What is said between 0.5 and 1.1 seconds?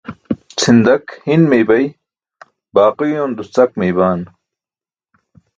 Cʰindak